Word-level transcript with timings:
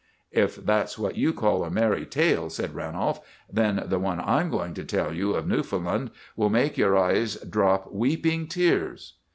'""If 0.45 0.55
that's 0.55 0.97
what 0.97 1.15
you 1.15 1.31
call 1.31 1.63
a 1.63 1.69
merry 1.69 2.07
tale," 2.07 2.49
said 2.49 2.73
Ranolf, 2.73 3.19
"then 3.53 3.83
the 3.85 3.99
one 3.99 4.19
I'm 4.19 4.49
going 4.49 4.73
to 4.73 4.83
tell 4.83 5.13
you 5.13 5.35
of 5.35 5.47
Newfoundland 5.47 6.09
will 6.35 6.49
make 6.49 6.75
your 6.75 6.97
eyes 6.97 7.35
drop 7.47 7.91
'weeping 7.91 8.47
tears. 8.47 9.13